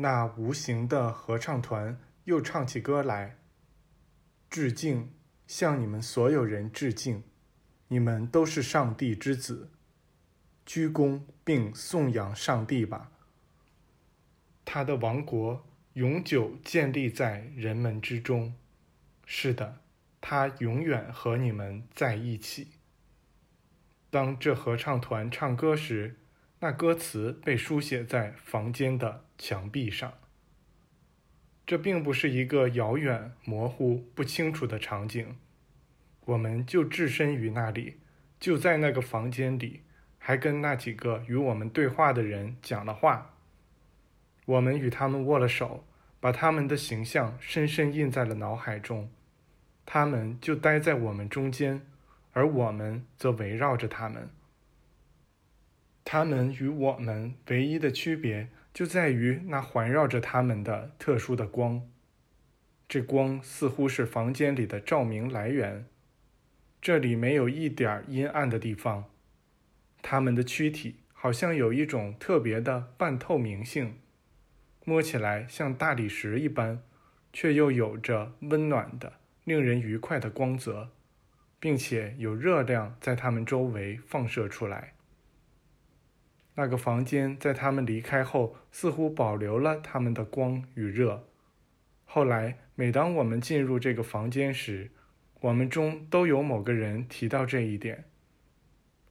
[0.00, 3.36] 那无形的合唱团又唱起歌来。
[4.48, 5.10] 致敬，
[5.46, 7.22] 向你们所有人致敬，
[7.88, 9.70] 你们都是上帝之子。
[10.64, 13.10] 鞠躬并颂扬上帝吧。
[14.64, 18.54] 他的王国永久建立在人们之中。
[19.26, 19.80] 是的，
[20.20, 22.68] 他永远和你们在一起。
[24.08, 26.19] 当这合唱团唱歌时，
[26.62, 30.12] 那歌词被书写在房间的墙壁上。
[31.66, 35.36] 这并不是一个遥远、模糊、不清楚的场景，
[36.26, 37.96] 我们就置身于那里，
[38.38, 39.82] 就在那个房间里。
[40.22, 43.34] 还跟那几个与我们对话的人讲了话。
[44.44, 45.86] 我们与他们握了手，
[46.20, 49.10] 把他们的形象深深印在了脑海中。
[49.86, 51.80] 他们就待在我们中间，
[52.34, 54.28] 而我们则围绕着他们。
[56.04, 61.88] 他们与我们唯一的区别就在于那环绕着他们的特殊的光。
[62.88, 65.86] 这光似乎是房间里的照明来源。
[66.82, 69.04] 这里没有一点阴暗的地方。
[70.02, 73.98] 他们的躯体好像有一种特别的半透明性，
[74.84, 76.82] 摸起来像大理石一般，
[77.32, 79.12] 却又有着温暖的、
[79.44, 80.88] 令人愉快的光泽，
[81.60, 84.94] 并且有热量在他们周围放射出来。
[86.60, 91.26] 那个房间在他们离开后似乎保留了他们的光与热。
[92.04, 94.90] 后来，每当我们进入这个房间时，
[95.40, 98.04] 我们中都有某个人提到这一点。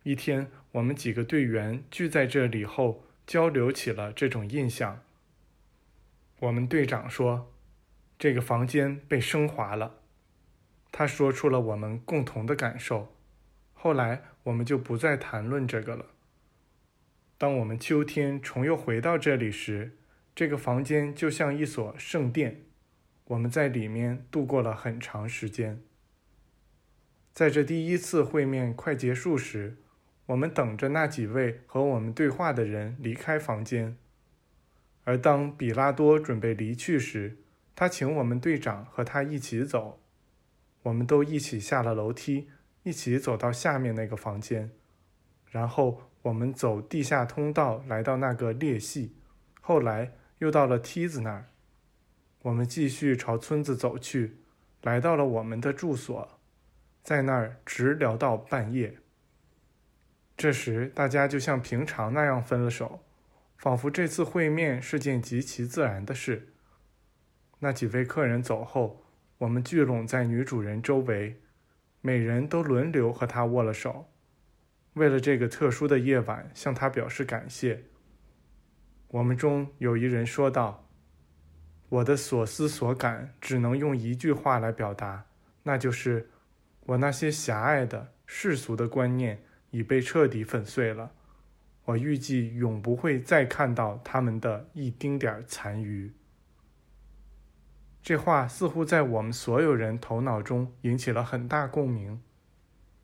[0.04, 5.02] 一天，我们几个队员聚在这里后，交流起了这种印象。
[6.42, 7.52] 我们队长说
[8.20, 9.96] ：“这个房间被升华了。”
[10.94, 13.12] 他说出了我们共同的感受。
[13.74, 16.06] 后来，我们就不再谈论这个了。
[17.40, 19.98] 当我们秋天重又回到这里时，
[20.36, 22.66] 这个房间就像一所圣殿，
[23.24, 25.82] 我们在里面度过了很长时间。
[27.34, 29.78] 在这第一次会面快结束时。
[30.26, 33.98] 我们等着那几位和我们对话的人离开房间，
[35.04, 37.38] 而当比拉多准备离去时，
[37.76, 40.00] 他请我们队长和他一起走。
[40.84, 42.50] 我们都一起下了楼梯，
[42.84, 44.70] 一起走到下面那个房间，
[45.50, 49.16] 然后我们走地下通道来到那个裂隙，
[49.62, 51.50] 后来又到了梯子那儿。
[52.42, 54.38] 我们继续朝村子走去，
[54.82, 56.40] 来到了我们的住所，
[57.04, 58.98] 在那儿直聊到半夜。
[60.38, 63.04] 这时，大家就像平常那样分了手，
[63.58, 66.54] 仿佛这次会面是件极其自然的事。
[67.60, 69.04] 那几位客人走后，
[69.40, 71.42] 我们聚拢在女主人周围，
[72.00, 74.10] 每人都轮流和她握了手，
[74.94, 77.84] 为了这个特殊的夜晚向他表示感谢。
[79.10, 80.88] 我们中有一人说道
[81.90, 85.26] ：“我的所思所感只能用一句话来表达，
[85.64, 86.30] 那就是
[86.86, 91.12] 我那些狭隘的世俗的观念。”已被彻底粉碎了。
[91.86, 96.12] 我预计永不会再看到他们的一丁点儿残余。
[98.02, 102.20] 这话似乎在我们所有人头脑中引起了很大共鸣。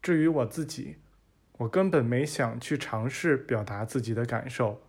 [0.02, 0.97] 至于我自己，
[1.57, 4.81] 我根本没想去尝试表达自己的感受，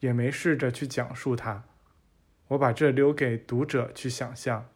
[0.00, 1.64] 也没试着去讲述它。
[2.48, 4.68] 我把这留给读者去想象。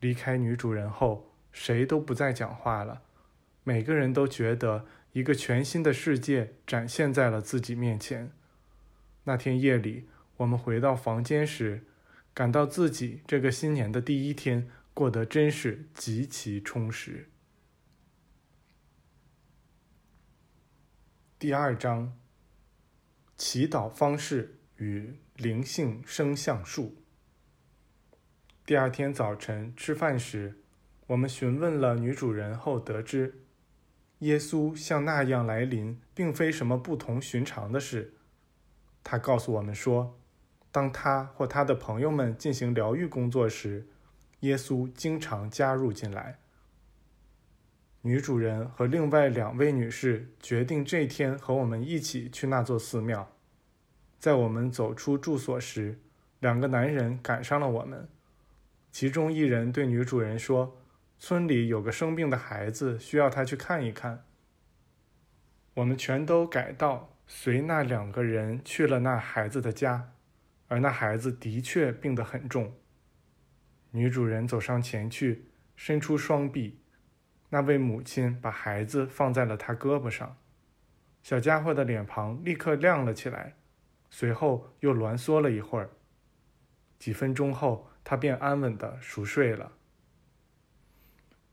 [0.00, 3.02] 离开女主人后，谁都不再讲话了。
[3.64, 4.86] 每个人都觉得。
[5.12, 8.32] 一个全新的世界展现在了自己面前。
[9.24, 11.84] 那天夜里，我们回到房间时，
[12.32, 17.28] 感到自己这个新年的第一天过得真是极其充实。
[21.42, 22.16] 第二章：
[23.36, 26.94] 祈祷方式与灵性生相术。
[28.64, 30.60] 第二天早晨吃饭时，
[31.08, 33.42] 我们询问了女主人后得知。
[34.20, 38.14] 耶稣像那样来临，并非什么不同寻常的事。
[39.02, 40.16] 他告诉我们说，
[40.70, 43.88] 当他或他的朋友们进行疗愈工作时，
[44.42, 46.38] 耶稣经常加入进来。
[48.02, 53.32] 女主人和另外两位女士决定这天和我们一起去那座寺庙。
[54.18, 55.98] 在我们走出住所时，
[56.40, 58.08] 两个男人赶上了我们，
[58.90, 60.78] 其中一人对女主人说。
[61.24, 64.24] 村里有个生病的孩子，需要他去看一看。
[65.74, 70.14] 我们全都改道，随那两个人去了那孩子的家，
[70.66, 72.74] 而那孩子的确病得很重。
[73.92, 75.44] 女主人走上前去，
[75.76, 76.80] 伸出双臂，
[77.54, 80.38] 那位母亲把孩子放在了他胳膊上，
[81.22, 83.56] 小家伙的脸庞立刻亮了起来，
[84.08, 85.90] 随后又挛缩了一会儿。
[86.98, 89.72] 几分钟后，他便安稳的熟睡了。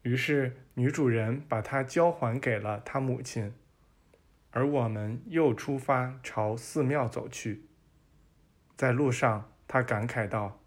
[0.03, 3.53] 于是，女主人把他交还给了他母亲，
[4.51, 7.65] 而我们又出发朝寺庙走去。
[8.77, 10.61] 在路上，他感慨道：“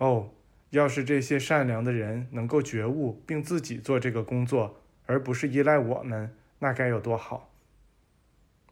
[0.00, 0.34] 哦，
[0.70, 7.52] 要是这些善良的人能够觉悟并自己做这个工作，而不是依赖我们，那该有多好！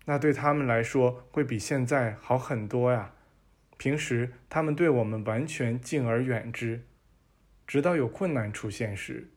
[0.05, 3.13] 那对他们来说会比现在好很多呀。
[3.77, 6.83] 平时他们对我们完全敬而远之，
[7.67, 9.29] 直到有困难出现时。”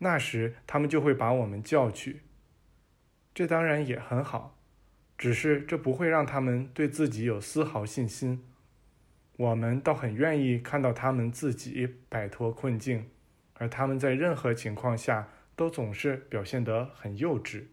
[0.00, 2.22] 那时，他们就会把我们叫去。
[3.32, 4.58] 这当然也很好，
[5.16, 8.44] 只是这不会让他们对自己有丝毫信心。
[9.36, 13.10] 我们倒很愿意看到他们自己摆脱困境，
[13.54, 17.64] 而他们在任何情况下都总是表现得很幼稚。